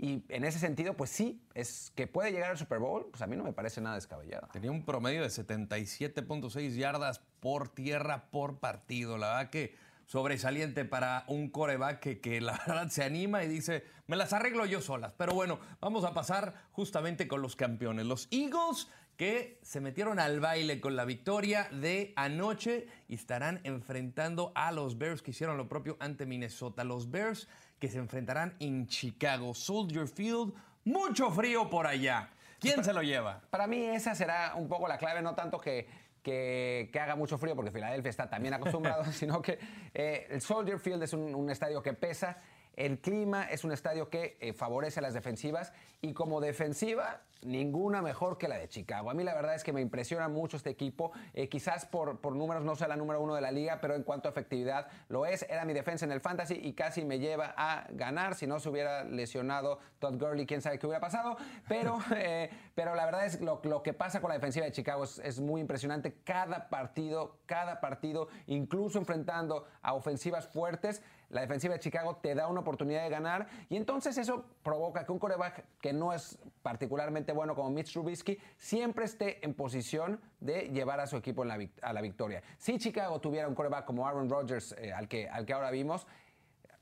[0.00, 3.26] Y en ese sentido, pues sí, es que puede llegar al Super Bowl, pues a
[3.26, 4.46] mí no me parece nada descabellado.
[4.52, 9.18] Tenía un promedio de 77.6 yardas por tierra por partido.
[9.18, 9.74] La verdad que
[10.06, 14.66] sobresaliente para un coreback que, que, la verdad se anima y dice, me las arreglo
[14.66, 15.14] yo solas.
[15.14, 18.06] Pero bueno, vamos a pasar justamente con los campeones.
[18.06, 24.52] Los Eagles que se metieron al baile con la victoria de anoche y estarán enfrentando
[24.54, 26.84] a los Bears que hicieron lo propio ante Minnesota.
[26.84, 30.52] Los Bears que se enfrentarán en Chicago, Soldier Field.
[30.84, 32.30] Mucho frío por allá.
[32.60, 33.40] ¿Quién se lo lleva?
[33.50, 35.86] Para mí esa será un poco la clave, no tanto que,
[36.22, 39.58] que, haga mucho frío, porque Filadelfia está también acostumbrado, sino que
[39.94, 42.38] eh, el Soldier Field es un estadio que pesa
[42.78, 48.02] el clima es un estadio que eh, favorece a las defensivas y como defensiva, ninguna
[48.02, 49.10] mejor que la de Chicago.
[49.10, 51.10] A mí la verdad es que me impresiona mucho este equipo.
[51.34, 54.04] Eh, quizás por, por, números no sea la número uno de la liga, pero en
[54.04, 55.44] cuanto a efectividad lo es.
[55.50, 58.36] Era mi defensa en el fantasy y casi me lleva a ganar.
[58.36, 61.36] Si no se hubiera lesionado Todd Gurley, quién sabe qué hubiera pasado.
[61.68, 65.02] Pero, eh, pero la verdad es lo, lo que pasa con la defensiva de Chicago
[65.02, 66.14] es, es muy impresionante.
[66.22, 72.48] Cada partido, cada partido, incluso enfrentando a ofensivas fuertes, la defensiva de Chicago te da
[72.48, 77.32] una oportunidad de ganar y entonces eso provoca que un coreback que no es particularmente
[77.32, 82.00] bueno como Mitch Trubisky siempre esté en posición de llevar a su equipo a la
[82.00, 82.42] victoria.
[82.56, 86.06] Si Chicago tuviera un coreback como Aaron Rodgers, eh, al, que, al que ahora vimos,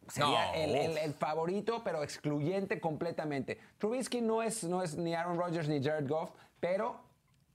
[0.08, 3.58] sería el, favorito, pero excluyente completamente.
[3.78, 6.30] Trubisky no es, no es ni Aaron Rodgers ni Jared Goff,
[6.60, 7.00] pero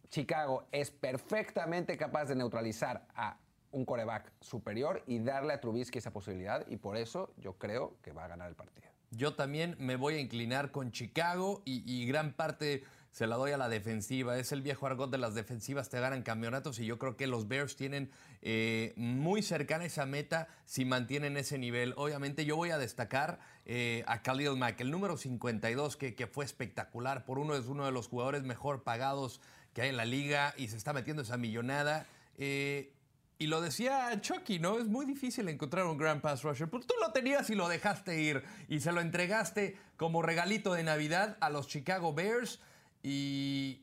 [0.09, 3.37] Chicago es perfectamente capaz de neutralizar a
[3.71, 8.11] un coreback superior y darle a Trubisky esa posibilidad y por eso yo creo que
[8.11, 8.89] va a ganar el partido.
[9.11, 13.57] Yo también me voy a inclinar con Chicago y, gran parte se la doy a
[13.57, 14.37] la defensiva.
[14.37, 17.49] Es el viejo argot de las defensivas, te ganan campeonatos y yo creo que los
[17.49, 18.09] Bears tienen
[18.41, 21.93] eh, muy cercana esa meta si mantienen ese nivel.
[21.97, 26.45] Obviamente yo voy a destacar eh, a Khalil Mack, el número 52 que, que fue
[26.45, 29.41] espectacular, por uno es uno de los jugadores mejor pagados
[29.73, 32.05] que hay en la liga y se está metiendo esa millonada.
[32.37, 32.93] Eh,
[33.41, 34.77] y lo decía Chucky, ¿no?
[34.77, 36.69] Es muy difícil encontrar un Grand Pass Rusher.
[36.69, 38.43] Pero tú lo tenías y lo dejaste ir.
[38.67, 42.59] Y se lo entregaste como regalito de Navidad a los Chicago Bears.
[43.01, 43.81] Y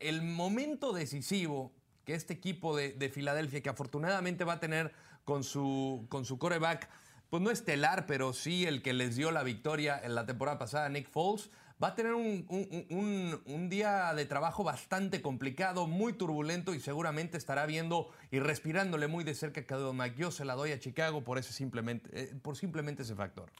[0.00, 1.70] el momento decisivo
[2.06, 4.94] que este equipo de, Filadelfia, que afortunadamente va a tener
[5.26, 6.88] con su, con su coreback,
[7.28, 10.88] pues no estelar, pero sí el que les dio la victoria en la temporada pasada,
[10.88, 11.50] Nick Foles,
[11.82, 18.10] va a tener un, día de trabajo bastante complicado, muy turbulento y seguramente estará viendo
[18.30, 20.14] y respirándole muy de cerca a Khalil Mack.
[20.14, 23.50] Yo se la doy a Chicago por, ese simplemente, eh, por simplemente ese factor.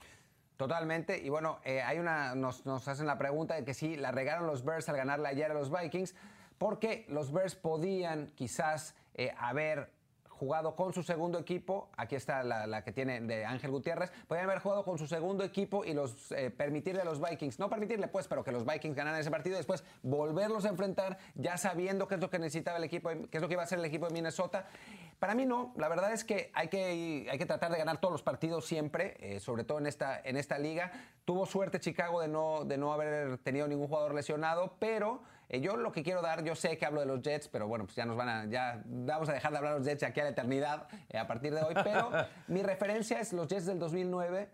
[0.56, 1.18] Totalmente.
[1.18, 4.46] Y bueno, eh, hay una, nos, nos, hacen la pregunta de que si la regaron
[4.46, 6.14] los Bears al ganarle ayer a los Vikings,
[6.58, 9.90] porque los Bears podían quizás eh, haber
[10.38, 14.60] jugado con su segundo equipo, aquí está la, que tiene de Ángel Gutiérrez, podrían haber
[14.60, 18.28] jugado con su segundo equipo y los eh, permitirle a los Vikings, no permitirle pues,
[18.28, 22.16] pero que los Vikings ganaran ese partido y después volverlos a enfrentar ya sabiendo qué
[22.16, 24.06] es lo que necesitaba el equipo, qué es lo que iba a hacer el equipo
[24.06, 24.66] de Minnesota.
[25.18, 28.12] Para mí no, la verdad es que hay que, hay que tratar de ganar todos
[28.12, 30.90] los partidos siempre, eh, sobre todo en esta, en esta liga.
[31.24, 35.76] Tuvo suerte Chicago de no, de no haber tenido ningún jugador lesionado, pero eh, yo
[35.76, 38.04] lo que quiero dar, yo sé que hablo de los Jets, pero bueno, pues ya
[38.04, 40.30] nos van a, ya vamos a dejar de hablar de los Jets aquí a la
[40.30, 42.10] eternidad eh, a partir de hoy, pero
[42.48, 44.48] mi referencia es los Jets del 2009.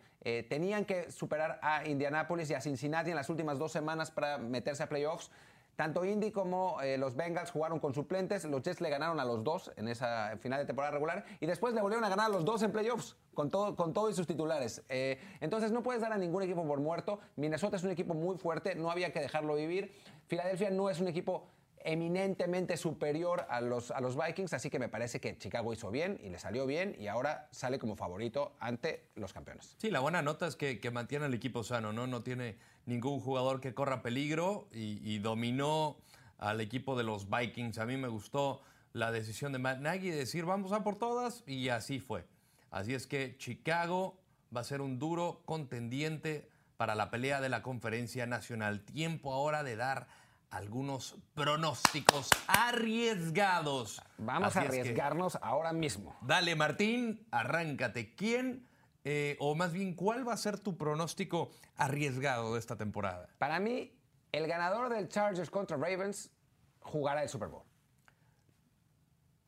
[0.48, 4.82] tenían que superar a Indianapolis y a Cincinnati en las últimas dos semanas para meterse
[4.82, 5.30] a playoffs
[5.78, 8.44] tanto Indy como eh, los Bengals jugaron con suplentes.
[8.44, 11.72] Los Jets le ganaron a los dos en esa final de temporada regular y después
[11.72, 14.82] le volvieron a ganar a los dos en playoffs con todo, y sus titulares.
[14.88, 17.20] Eh, entonces no puedes dar a ningún equipo por muerto.
[17.36, 19.94] Minnesota es un equipo muy fuerte, no había que dejarlo vivir.
[20.26, 21.46] Filadelfia no es un equipo
[21.84, 26.18] eminentemente superior a los, a los Vikings, así que me parece que Chicago hizo bien
[26.20, 29.76] y le salió bien y ahora sale como favorito ante los campeones.
[29.78, 32.08] Sí, la buena nota es que, que mantiene al equipo sano, ¿no?
[32.08, 35.98] No tiene ningún jugador que corra peligro y, y, dominó
[36.38, 37.78] al equipo de los Vikings.
[37.78, 38.60] A mí me gustó
[38.92, 42.24] la decisión de Matt Nagy de decir vamos a por todas y así fue.
[42.70, 44.18] Así es que Chicago
[44.54, 48.84] va a ser un duro contendiente para la pelea de la conferencia nacional.
[48.84, 50.06] Tiempo ahora de dar
[50.50, 54.02] algunos pronósticos arriesgados.
[54.18, 56.16] Vamos Así a arriesgarnos que, ahora mismo.
[56.22, 58.14] Dale, Martín, arráncate.
[58.14, 58.66] ¿Quién,
[59.04, 63.28] eh, o más bien, cuál va a ser tu pronóstico arriesgado de esta temporada?
[63.38, 63.92] Para mí,
[64.32, 66.30] el ganador del Chargers contra Ravens
[66.80, 67.64] jugará el Super Bowl.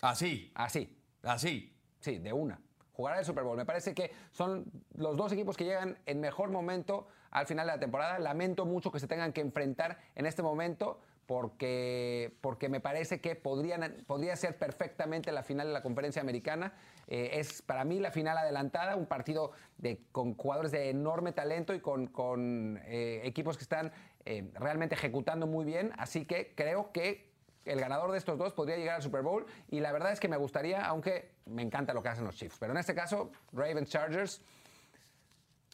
[0.02, 0.50] Así.
[0.54, 0.98] Así.
[1.22, 1.76] Así.
[2.00, 2.60] Sí, de una.
[2.92, 3.56] Jugará el Super Bowl.
[3.56, 7.72] Me parece que son los dos equipos que llegan en mejor momento al final de
[7.74, 8.18] la temporada.
[8.18, 11.00] Lamento mucho que se tengan que enfrentar en este momento
[11.30, 16.72] porque, porque me parece que podrían, podría ser perfectamente la final de la conferencia americana.
[17.06, 21.72] Eh, es para mí la final adelantada, un partido de, con jugadores de enorme talento
[21.72, 23.92] y con, con eh, equipos que están
[24.24, 25.92] eh, realmente ejecutando muy bien.
[25.98, 27.29] Así que creo que
[27.64, 30.28] el ganador de estos dos podría llegar al Super Bowl y la verdad es que
[30.28, 33.88] me gustaría, aunque me encanta lo que hacen los Chiefs, pero en este caso, Ravens
[33.88, 34.42] Chargers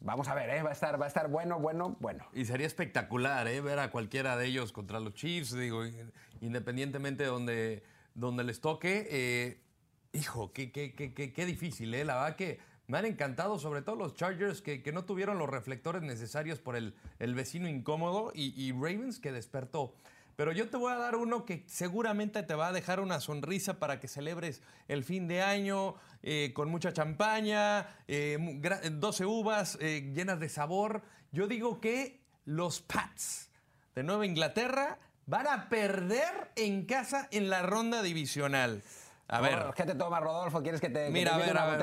[0.03, 0.61] Vamos a ver, ¿eh?
[0.61, 2.27] va, a estar, va a estar bueno, bueno, bueno.
[2.33, 3.61] Y sería espectacular ¿eh?
[3.61, 5.83] ver a cualquiera de ellos contra los Chiefs, digo,
[6.39, 9.07] independientemente de donde, donde les toque.
[9.09, 9.59] Eh,
[10.13, 12.05] hijo, qué, qué, qué, qué, difícil, ¿eh?
[12.05, 15.49] La verdad que me han encantado, sobre todo los Chargers, que, que no tuvieron los
[15.49, 19.95] reflectores necesarios por el, el vecino incómodo y, y Ravens que despertó.
[20.37, 23.79] Pero yo te voy a dar uno que seguramente te va a dejar una sonrisa
[23.79, 30.11] para que celebres el fin de año eh, con mucha champaña, 12 eh, uvas eh,
[30.13, 31.01] llenas de sabor.
[31.31, 33.49] Yo digo que los Pats
[33.95, 38.83] de Nueva Inglaterra van a perder en casa en la ronda divisional.
[39.29, 39.73] A ver.
[39.75, 40.61] ¿Qué te toma, Rodolfo?
[40.61, 41.81] ¿Quieres que te, Mira, que a ver, a ver.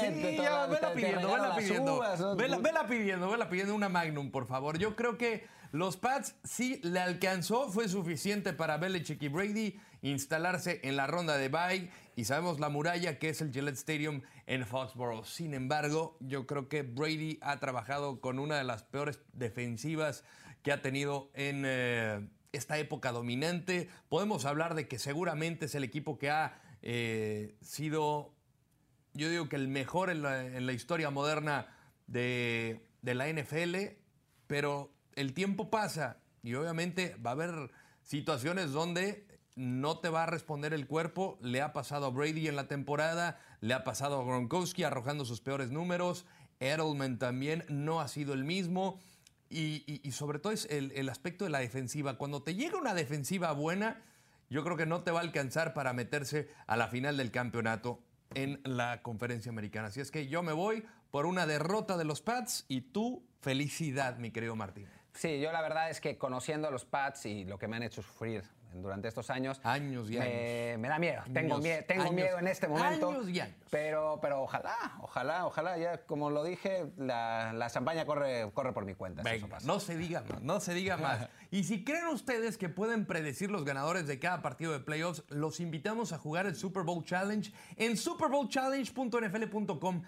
[0.00, 2.00] Sí, ya, vela pidiendo, vela pidiendo.
[2.36, 4.78] Vela, vela pidiendo, vela pidiendo una Magnum, por favor.
[4.78, 10.78] Yo creo que los Pats sí le alcanzó, fue suficiente para Belichick y Brady instalarse
[10.84, 14.64] en la ronda de bye y sabemos la muralla que es el Gillette Stadium en
[14.64, 15.24] Foxborough.
[15.24, 20.22] Sin embargo, yo creo que Brady ha trabajado con una de las peores defensivas
[20.62, 23.90] que ha tenido en eh, esta época dominante.
[24.08, 28.32] Podemos hablar de que seguramente es el equipo que ha eh, sido,
[29.12, 31.66] yo digo que el mejor en la, historia moderna
[32.06, 33.96] de, de la NFL,
[34.46, 37.70] pero el tiempo pasa y obviamente va a haber
[38.02, 41.38] situaciones donde no te va a responder el cuerpo.
[41.40, 45.40] Le ha pasado a Brady en la temporada, le ha pasado a Gronkowski arrojando sus
[45.40, 46.26] peores números.
[46.60, 49.00] Edelman también no ha sido el mismo.
[49.50, 52.18] Y, sobre todo es el, el, aspecto de la defensiva.
[52.18, 54.02] Cuando te llega una defensiva buena,
[54.50, 58.02] yo creo que no te va a alcanzar para meterse a la final del campeonato
[58.34, 59.88] en la conferencia americana.
[59.88, 64.18] Así es que yo me voy por una derrota de los Pats y tu felicidad,
[64.18, 64.88] mi querido Martín.
[65.14, 67.84] Sí, yo la verdad es que conociendo a los Pats y lo que me han
[67.84, 69.60] hecho sufrir durante estos años.
[69.62, 70.78] Años y años.
[70.78, 71.22] Me da miedo.
[71.32, 73.10] tengo, miedo, tengo miedo en este momento.
[73.10, 73.56] Años y años.
[73.70, 75.78] Pero, pero ojalá, ojalá, ojalá.
[75.78, 79.22] Ya, como lo dije, la, la champaña corre, corre por mi cuenta.
[79.64, 81.28] no se diga más, no se diga más.
[81.50, 85.60] y si creen ustedes que pueden predecir los ganadores de cada partido de playoffs, los
[85.60, 90.02] invitamos a jugar el Super Bowl Challenge en superbowlchallenge.nfl.com.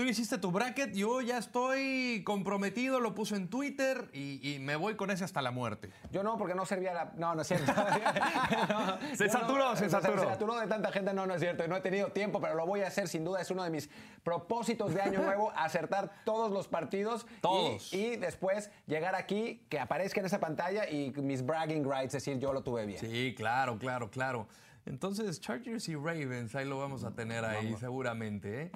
[0.00, 4.96] Tú hiciste tu bracket, yo ya estoy comprometido, lo puse en Twitter y, me voy
[4.96, 5.90] con ese hasta la muerte.
[6.10, 7.12] Yo no, porque no servía la...
[7.18, 7.70] No, no es cierto.
[9.14, 10.22] se saturó, se saturó.
[10.22, 11.68] Se saturó de tanta gente, no, no es cierto.
[11.68, 13.42] No he tenido tiempo, pero lo voy a hacer sin duda.
[13.42, 13.90] Es uno de mis
[14.22, 17.26] propósitos de año nuevo, acertar todos los partidos.
[17.42, 17.92] Todos.
[17.92, 22.54] Y, después llegar aquí, que aparezca en esa pantalla y mis bragging rights, decir yo
[22.54, 23.00] lo tuve bien.
[23.00, 24.48] Sí, claro, claro, claro.
[24.86, 28.70] Entonces, Chargers y Ravens, ahí lo vamos a tener ahí seguramente, ¿eh?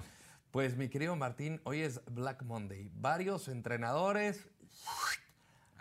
[0.55, 2.89] Pues mi querido Martín, hoy es Black Monday.
[2.93, 4.47] Varios entrenadores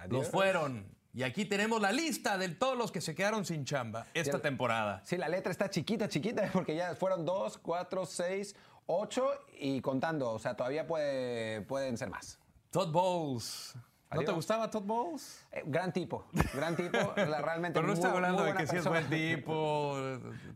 [0.09, 0.85] los fueron.
[1.13, 5.01] Y aquí tenemos la lista de todos los que se quedaron sin chamba esta temporada.
[5.05, 8.57] Sí, la letra está chiquita, chiquita, porque ya fueron dos, cuatro, seis,
[8.87, 10.33] ocho y contando.
[10.33, 12.41] O sea, todavía puede, pueden ser más.
[12.73, 13.77] Todd Bowles.
[14.13, 15.45] ¿No te gustaba Todd Bowles?
[15.51, 19.09] Eh, gran tipo, gran tipo, realmente Pero no estoy hablando de que sí es buen
[19.09, 19.97] tipo.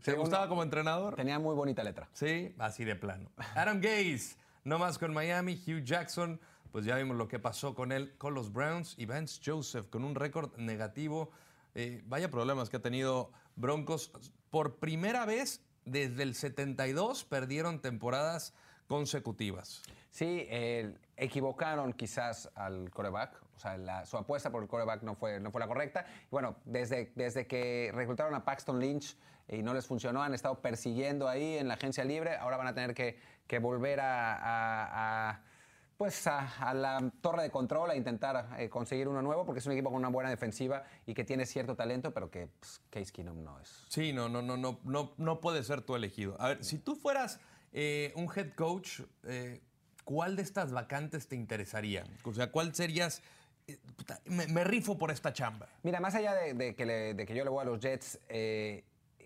[0.03, 1.15] ¿Te gustaba como entrenador?
[1.15, 2.07] Tenía muy bonita letra.
[2.13, 3.29] Sí, así de plano.
[3.55, 6.39] Adam Gaze, no más con Miami, Hugh Jackson,
[6.71, 10.03] pues ya vimos lo que pasó con él, con los Browns y Vance Joseph con
[10.03, 11.31] un récord negativo.
[11.75, 14.11] eh, vaya problemas que ha tenido Broncos.
[14.49, 18.53] Por primera vez desde el 72 perdieron temporadas
[18.87, 19.81] consecutivas.
[20.09, 25.39] Sí, eh, equivocaron quizás al coreback, o sea, su apuesta por el coreback no fue,
[25.39, 26.05] no fue la correcta.
[26.31, 29.17] Bueno, desde, desde que reclutaron a Paxton Lynch
[29.49, 32.73] y no les funcionó, han estado persiguiendo ahí en la agencia libre, ahora van a
[32.73, 35.41] tener que, que volver a, a,
[35.97, 39.73] pues a, la torre de control a intentar eh, conseguir uno nuevo, porque es un
[39.73, 43.43] equipo con una buena defensiva y que tiene cierto talento, pero que pues, Case Keenum
[43.43, 43.83] no es.
[43.89, 46.39] Sí, no, no, no, no, no, no puede ser tu elegido.
[46.39, 47.41] A ver, si tú fueras
[47.73, 49.61] eh, un head coach, eh,
[50.09, 52.03] ¿cuál de estas vacantes te interesaría?
[52.23, 53.21] O sea, ¿cuál serías?
[53.67, 53.77] Eh,
[54.25, 55.69] me, rifo por esta chamba.
[55.83, 58.17] Mira, más allá de, que, de que, yo le voy a los Jets,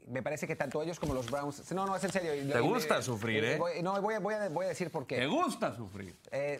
[0.08, 1.72] me parece que tanto ellos como los Browns.
[1.72, 2.32] No, no, es en serio.
[2.52, 3.58] Te gusta sufrir, ¿eh?
[3.84, 5.18] no, voy, voy, a, voy, a, decir por qué.
[5.18, 6.16] Te gusta sufrir.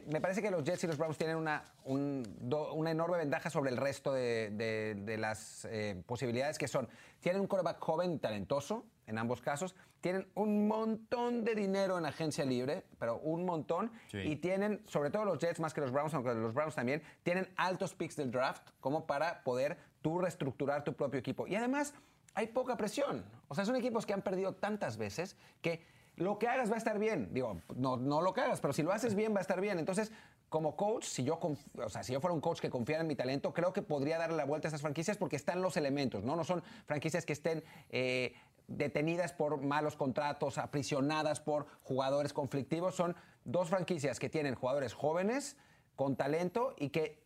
[0.08, 3.78] me parece que los Jets y los Browns tienen una, una enorme ventaja sobre el
[3.78, 4.52] resto de,
[4.96, 5.68] de las
[6.06, 6.88] posibilidades que son.
[7.20, 9.76] Tienen un quarterback joven, talentoso, en ambos casos.
[10.02, 13.92] Tienen un montón de dinero en agencia libre, pero un montón.
[14.12, 17.48] Y tienen, sobre todo los Jets más que los Browns, aunque los Browns también, tienen
[17.56, 21.48] altos picks del draft como para poder tú reestructurar tu propio equipo.
[21.48, 21.94] Y además
[22.36, 23.26] hay poca presión.
[23.48, 25.82] O sea, son equipos que han perdido tantas veces que
[26.16, 27.30] lo que hagas va a estar bien.
[27.34, 29.80] Digo, no, no lo que hagas, pero si lo haces bien va a estar bien.
[29.80, 30.12] Entonces,
[30.50, 33.16] como coach, si yo, o sea, si yo fuera un coach que confiara en mi
[33.16, 36.36] talento, creo que podría darle la vuelta a esas franquicias porque están los elementos, ¿no?
[36.36, 38.36] No son franquicias que estén eh,
[38.68, 42.96] detenidas por malos contratos, aprisionadas por jugadores conflictivos.
[42.96, 43.16] Son
[43.46, 45.58] dos franquicias que tienen jugadores jóvenes,
[45.96, 47.23] con talento y que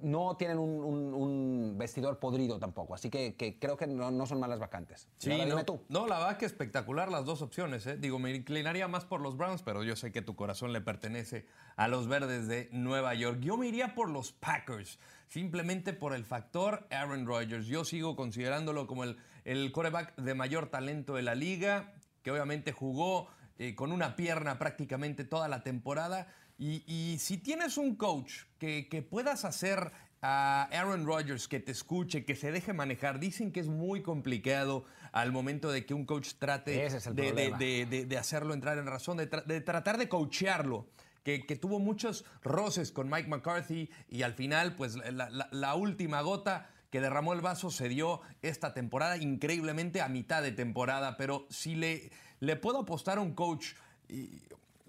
[0.00, 2.94] no tienen un, vestidor podrido tampoco.
[2.94, 5.08] Así que, creo que no, son malas vacantes.
[5.18, 5.80] Sí, no, tú.
[5.88, 7.86] no, la verdad que espectacular las dos opciones.
[7.86, 7.96] ¿eh?
[7.96, 11.46] Digo, me inclinaría más por los Browns, pero yo sé que tu corazón le pertenece
[11.76, 13.40] a los verdes de Nueva York.
[13.40, 17.66] Yo me iría por los Packers, simplemente por el factor Aaron Rodgers.
[17.66, 22.72] Yo sigo considerándolo como el, el quarterback de mayor talento de la liga, que obviamente
[22.72, 26.26] jugó eh, con una pierna prácticamente toda la temporada
[26.58, 32.36] y, si tienes un coach que, puedas hacer a Aaron Rodgers que te escuche, que
[32.36, 36.88] se deje manejar, dicen que es muy complicado al momento de que un coach trate
[37.12, 40.86] de, hacerlo entrar en razón, de, tratar de coachearlo.
[41.24, 47.00] Que, tuvo muchos roces con Mike McCarthy y al final, pues la, última gota que
[47.00, 51.16] derramó el vaso se dio esta temporada, increíblemente a mitad de temporada.
[51.16, 53.72] Pero si le, le puedo apostar a un coach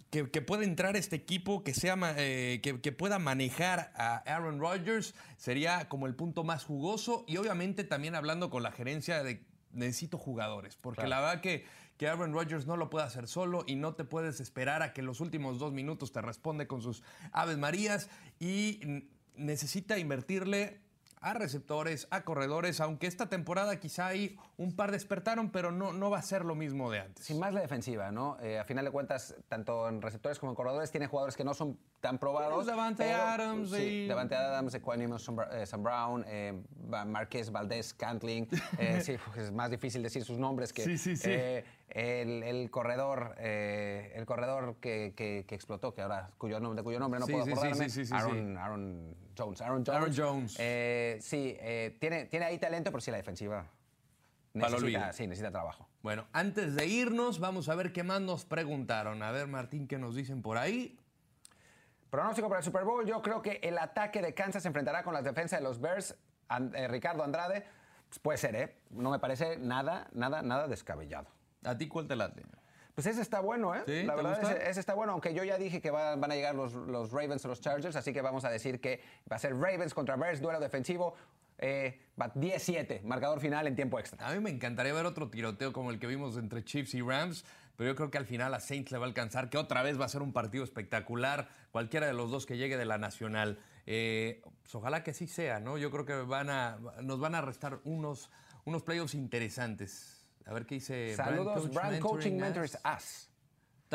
[0.09, 5.89] que, pueda entrar este equipo, que, sea, eh, que, pueda manejar a Aaron Rodgers, sería
[5.89, 7.25] como el punto más jugoso.
[7.27, 11.65] Y obviamente también hablando con la gerencia de necesito jugadores, porque la verdad que,
[11.97, 15.01] que Aaron Rodgers no lo puede hacer solo y no te puedes esperar a que
[15.01, 20.79] en los últimos dos minutos te responde con sus Aves Marías y necesita invertirle
[21.25, 26.09] a receptores, a corredores, aunque esta temporada quizá hay un par despertaron, pero no, no
[26.09, 27.25] va a ser lo mismo de antes.
[27.25, 28.37] Sin más la defensiva, ¿no?
[28.41, 31.53] Eh, a final de cuentas, tanto en receptores como en corredores, tiene jugadores que no
[31.53, 32.65] son tan probados.
[32.65, 33.71] Davante Adams.
[33.71, 35.29] Sí, Davante Adams, Equanimous,
[35.65, 36.53] Sam Brown, eh,
[37.05, 38.47] Marquez, Valdés, Cantling.
[38.77, 40.83] Eh, sí, es más difícil decir sus nombres que...
[40.83, 41.31] Sí, sí, sí.
[41.87, 47.25] El, corredor, el corredor que, que, explotó, que ahora cuyo nombre, de cuyo nombre no
[47.25, 49.61] puedo acordarme, Aaron, Aaron, Jones.
[49.61, 49.89] Aaron Jones.
[49.89, 51.23] Aaron Jones.
[51.23, 51.57] sí,
[51.99, 53.65] tiene, tiene ahí talento, pero sí la defensiva
[54.55, 55.87] necesita, sí, necesita trabajo.
[56.01, 59.21] Bueno, antes de irnos, vamos a ver qué más nos preguntaron.
[59.21, 60.97] A ver, Martín, ¿qué nos dicen por ahí?
[62.09, 63.05] Pronóstico para el Super Bowl.
[63.05, 66.15] Yo creo que el ataque de Kansas se enfrentará con la defensa de los Bears.
[66.73, 67.65] Eh, Ricardo Andrade,
[68.07, 68.77] pues puede ser, ¿eh?
[68.91, 71.27] No me parece nada, nada, nada descabellado.
[71.63, 72.43] ¿A ti cuál te late?
[72.93, 73.81] Pues ese está bueno, ¿eh?
[73.85, 74.03] ¿Sí?
[74.03, 77.11] La verdad, ese, está bueno, aunque yo ya dije que van a llegar los, los
[77.11, 80.15] Ravens o los Chargers, así que vamos a decir que va a ser Ravens contra
[80.15, 81.15] Bears, duelo defensivo.
[81.67, 84.27] Eh, 10-7, marcador final en tiempo extra.
[84.27, 87.43] A mí me encantaría ver otro tiroteo como el que vimos entre Chiefs y Rams,
[87.75, 89.99] pero yo creo que al final a Saints le va a alcanzar, que otra vez
[89.99, 93.57] va a ser un partido espectacular, cualquiera de los dos que llegue de la Nacional.
[93.87, 95.79] Eh, pues ojalá que sí sea, ¿no?
[95.79, 98.29] Yo creo que van a, nos van a restar unos,
[98.65, 100.27] unos playoffs interesantes.
[100.45, 101.15] A ver qué dice.
[101.15, 103.29] Saludos, Brand, Coaching Mentors Us.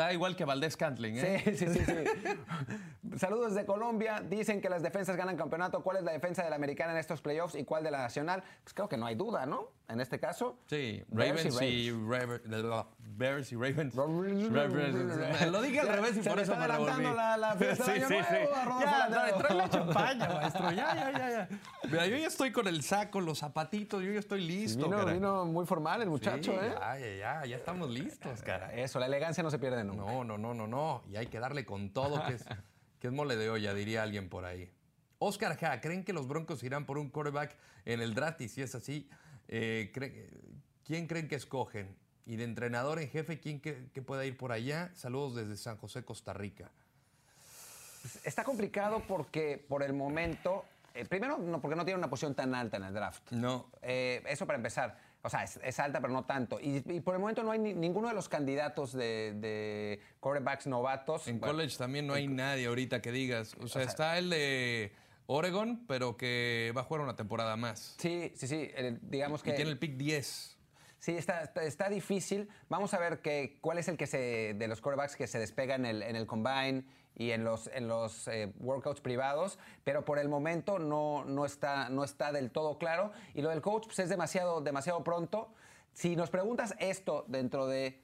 [0.01, 1.43] Está igual que Valdés Cantling, ¿eh?
[1.45, 1.85] Sí, sí, sí.
[1.85, 3.17] sí.
[3.17, 4.19] Saludos de Colombia.
[4.27, 5.83] Dicen que las defensas ganan campeonato.
[5.83, 8.43] ¿Cuál es la defensa de la americana en estos playoffs y cuál de la nacional?
[8.63, 9.67] Pues creo que no hay duda, ¿no?
[9.91, 10.57] En este caso.
[10.67, 11.91] Sí, Ravens y,
[13.17, 13.93] Bears y Ravens.
[15.51, 17.03] Lo dije al revés y por eso me revolví.
[17.03, 18.35] la, la fiesta sí, sí, sí.
[18.79, 20.71] Ya, trae la champaña, maestro.
[20.71, 21.49] Ya, ya, ya, ya.
[21.83, 25.45] Mira, yo ya estoy con el saco, los zapatitos, yo ya estoy listo, vino, vino
[25.45, 26.73] muy formal el muchacho, ¿eh?
[26.79, 28.73] Ya, ya, ya, ya estamos listos, cara.
[28.73, 31.03] Eso, la elegancia no se pierde no, no, no, no, no.
[31.11, 32.45] Y hay que darle con todo, que es,
[32.99, 34.71] que es mole de olla, diría alguien por ahí.
[35.19, 38.41] Oscar H., ¿creen que los Broncos irán por un quarterback en el draft?
[38.41, 39.07] Y si es así,
[39.51, 39.91] eh,
[40.85, 41.95] ¿quién creen que escogen?
[42.25, 44.91] Y de entrenador en jefe, ¿quién que, que pueda ir por allá?
[44.95, 46.71] Saludos desde San José, Costa Rica.
[48.23, 52.55] Está complicado porque por el momento, eh, primero no, porque no tiene una posición tan
[52.55, 53.31] alta en el draft.
[53.31, 53.69] No.
[53.81, 54.97] Eh, eso para empezar.
[55.23, 56.59] O sea, es, alta, pero no tanto.
[56.59, 61.27] Y, por el momento no hay ninguno de los candidatos de, de quarterbacks novatos.
[61.27, 63.55] En college también no hay nadie ahorita que digas.
[63.61, 64.91] O sea, está el de
[65.33, 67.95] Oregon, pero que va a jugar una temporada más.
[67.97, 68.71] Sí, sí, sí.
[69.01, 69.51] digamos que.
[69.51, 70.57] Y tiene el pick 10.
[70.99, 72.49] Sí, está, está, difícil.
[72.69, 75.75] Vamos a ver que, cuál es el que se, de los quarterbacks que se despega
[75.75, 80.19] en el, en el combine y en los, en los eh, workouts privados, pero por
[80.19, 83.13] el momento no, no, está, no está del todo claro.
[83.33, 85.53] Y lo del coach pues, es demasiado, demasiado pronto.
[85.93, 88.01] Si nos preguntas esto dentro de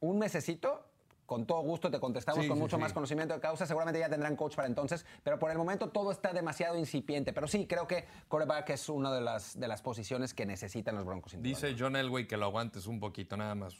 [0.00, 0.85] un mesecito,
[1.26, 3.66] con todo gusto te contestamos con mucho más conocimiento de causa.
[3.66, 7.32] Seguramente ya tendrán coach para entonces, pero por el momento todo está demasiado incipiente.
[7.32, 11.04] Pero sí, creo que coreback es una de las, de las posiciones que necesitan los
[11.04, 11.34] Broncos.
[11.38, 13.74] Dice John Elway que lo aguantes un poquito nada más.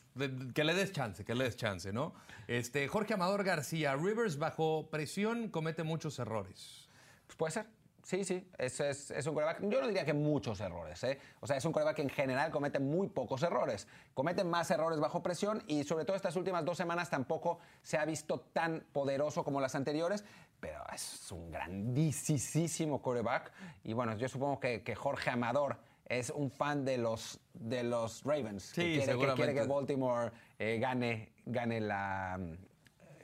[0.54, 2.14] que le des chance, que le des chance, ¿no?
[2.48, 6.88] Este, Jorge Amador García, Rivers bajo presión comete muchos errores.
[7.26, 7.75] Pues puede ser.
[8.06, 9.62] Sí, sí, es, es, es un coreback.
[9.62, 11.02] Yo no diría que muchos errores.
[11.02, 11.18] ¿eh?
[11.40, 13.88] O sea, es un coreback que en general comete muy pocos errores.
[14.14, 18.04] Comete más errores bajo presión y sobre todo estas últimas dos semanas tampoco se ha
[18.04, 20.24] visto tan poderoso como las anteriores,
[20.60, 23.50] pero es un grandísimo coreback.
[23.82, 28.22] Y bueno, yo supongo que, que Jorge Amador es un fan de los, de los
[28.22, 28.62] Ravens.
[28.62, 30.30] Sí, que, quiere, que quiere que Baltimore
[30.60, 32.38] eh, gane, gane la,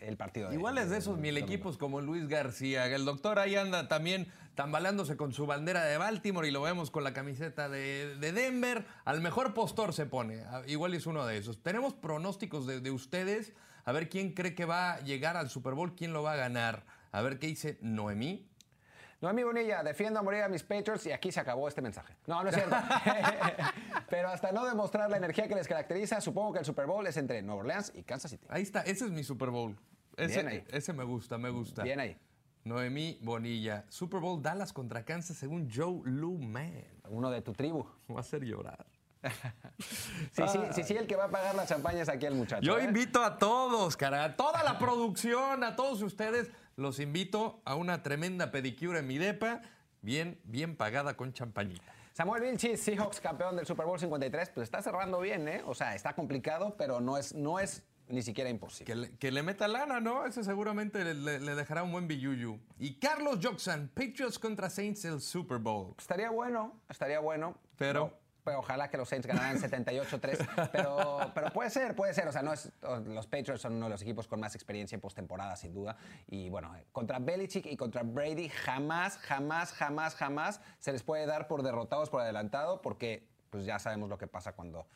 [0.03, 0.53] el partido.
[0.53, 2.87] Igual es de esos mil equipos como Luis García.
[2.87, 7.05] El doctor ahí anda también tambaleándose con su bandera de Baltimore y lo vemos con
[7.05, 8.85] la camiseta de, Denver.
[9.05, 10.45] Al mejor postor se pone.
[10.67, 11.63] Igual es uno de esos.
[11.63, 13.53] Tenemos pronósticos de, ustedes.
[13.85, 16.37] A ver quién cree que va a llegar al Super Bowl, quién lo va a
[16.37, 16.85] ganar.
[17.11, 18.49] A ver qué dice Noemí.
[19.21, 22.17] Noemí Bonilla, defiendo a morir a mis Patriots y aquí se acabó este mensaje.
[22.27, 22.75] No, no es cierto.
[24.11, 27.17] Pero hasta no demostrar la energía que les caracteriza, supongo que el Super Bowl es
[27.17, 28.45] entre Nueva Orleans y Kansas City.
[28.49, 29.77] Ahí está, ese es mi Super Bowl.
[30.17, 31.83] Ese, ese me gusta, me gusta.
[31.83, 32.17] Bien ahí.
[32.65, 33.85] Noemí Bonilla.
[33.89, 36.85] Super Bowl Dallas contra Kansas según Joe Luman.
[37.09, 37.87] Uno de tu tribu.
[38.11, 38.87] Va a hacer llorar.
[40.33, 42.63] sí, sí, sí, sí, el que va a pagar las champañas aquí el muchacho.
[42.63, 42.85] Yo ¿eh?
[42.85, 48.03] invito a todos, cara, a toda la producción, a todos ustedes, los invito a una
[48.03, 49.63] tremenda pedicura en mi depa,
[50.01, 51.93] bien, bien pagada con champañita.
[52.15, 55.63] Samuel Vilchis, Seahawks campeón del Super Bowl 53, pues está cerrando bien, ¿eh?
[55.67, 59.17] O sea, está complicado, pero no es, no es ni siquiera imposible.
[59.19, 60.27] Que le, meta lana, ¿no?
[60.27, 62.59] Ese seguramente le, dejará un buen billuyu.
[62.79, 65.95] Y Carlos Jackson, Patriots contra Saints el Super Bowl.
[65.99, 67.57] Estaría bueno, estaría bueno.
[67.77, 68.19] Pero...
[68.45, 70.71] pero ojalá que los Saints ganaran 78-3.
[70.73, 72.27] Pero, pero puede ser, puede ser.
[72.27, 72.73] O sea, no es,
[73.07, 75.97] los Patriots son uno de los equipos con más experiencia en postemporada, sin duda.
[76.27, 81.47] Y bueno, contra Belichick y contra Brady jamás, jamás, jamás, jamás se les puede dar
[81.47, 84.87] por derrotados por adelantado porque pues ya sabemos lo que pasa cuando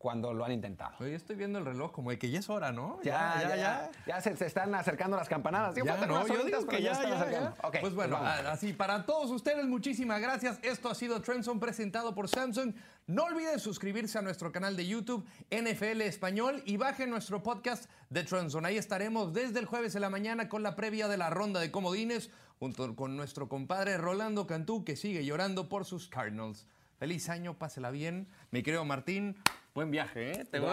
[0.00, 1.04] cuando lo han intentado.
[1.04, 2.98] Estoy viendo el reloj como de que ya es hora, ¿no?
[3.02, 3.90] Ya, ya, ya.
[4.06, 5.74] Ya, se, están acercando las campanadas.
[5.76, 6.94] ya, no, yo digo que ya,
[7.30, 10.58] ya, pues bueno, así para todos ustedes, muchísimas gracias.
[10.62, 12.72] Esto ha sido Trendson presentado por Samsung.
[13.08, 18.24] No olviden suscribirse a nuestro canal de YouTube NFL Español y bajen nuestro podcast de
[18.24, 18.64] Trendson.
[18.64, 21.70] Ahí estaremos desde el jueves de la mañana con la previa de la ronda de
[21.70, 26.66] comodines junto con nuestro compadre Rolando Cantú que sigue llorando por sus Cardinals.
[27.00, 28.28] Feliz año, pásela bien.
[28.50, 29.34] Mi querido Martín,
[29.72, 30.44] Buen viaje, ¿eh?
[30.44, 30.68] Te, voy,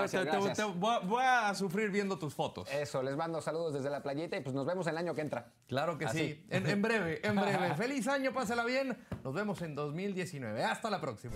[1.22, 2.68] a sufrir viendo tus fotos.
[2.74, 5.54] Eso, les mando saludos desde la playita y pues nos vemos el año que entra.
[5.68, 6.44] Claro que sí.
[6.50, 7.76] En, breve, en breve.
[7.78, 8.98] Feliz año, pásala bien.
[9.24, 10.64] Nos vemos en 2019.
[10.64, 11.36] Hasta la próxima.